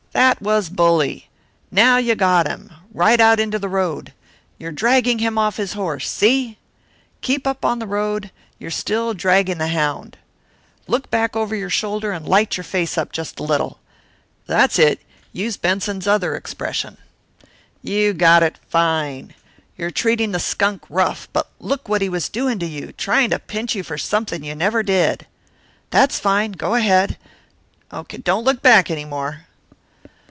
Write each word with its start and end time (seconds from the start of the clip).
"That 0.13 0.41
was 0.41 0.67
bully. 0.67 1.29
Now 1.71 1.95
you 1.95 2.15
got 2.15 2.45
him. 2.45 2.69
Ride 2.93 3.21
out 3.21 3.39
into 3.39 3.57
the 3.57 3.69
road. 3.69 4.11
You're 4.57 4.73
dragging 4.73 5.19
him 5.19 5.37
off 5.37 5.55
his 5.55 5.71
horse, 5.71 6.09
see? 6.11 6.57
Keep 7.21 7.47
on 7.47 7.53
up 7.63 7.79
the 7.79 7.87
road; 7.87 8.29
you're 8.59 8.71
still 8.71 9.13
dragging 9.13 9.57
the 9.57 9.69
hound. 9.69 10.17
Look 10.85 11.09
back 11.09 11.37
over 11.37 11.55
your 11.55 11.69
shoulder 11.69 12.11
and 12.11 12.27
light 12.27 12.57
your 12.57 12.63
face 12.65 12.97
up 12.97 13.13
just 13.13 13.39
a 13.39 13.43
little 13.43 13.79
that's 14.47 14.77
it, 14.77 14.99
use 15.31 15.55
Benson's 15.55 16.07
other 16.07 16.35
expression. 16.35 16.97
You 17.81 18.11
got 18.11 18.43
it 18.43 18.57
fine. 18.67 19.33
You're 19.77 19.91
treating 19.91 20.33
the 20.33 20.39
skunk 20.39 20.83
rough, 20.89 21.29
but 21.31 21.49
look 21.57 21.87
what 21.87 22.01
he 22.01 22.09
was 22.09 22.27
doing 22.27 22.59
to 22.59 22.65
you, 22.67 22.91
trying 22.91 23.29
to 23.29 23.39
pinch 23.39 23.75
you 23.75 23.81
for 23.83 23.97
something 23.97 24.43
you 24.43 24.55
never 24.55 24.83
did. 24.83 25.25
That's 25.89 26.19
fine 26.19 26.51
go 26.51 26.75
ahead. 26.75 27.17
Don't 28.23 28.43
look 28.43 28.61
back 28.61 28.91
any 28.91 29.05
more." 29.05 29.45